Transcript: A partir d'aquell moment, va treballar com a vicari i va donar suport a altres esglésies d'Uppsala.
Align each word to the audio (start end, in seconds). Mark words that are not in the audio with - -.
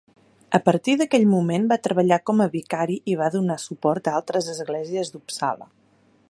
A 0.57 0.59
partir 0.67 0.93
d'aquell 1.01 1.27
moment, 1.33 1.67
va 1.73 1.77
treballar 1.87 2.19
com 2.29 2.41
a 2.45 2.47
vicari 2.55 2.97
i 3.13 3.19
va 3.23 3.29
donar 3.39 3.59
suport 3.67 4.11
a 4.13 4.15
altres 4.21 4.49
esglésies 4.55 5.15
d'Uppsala. 5.17 5.71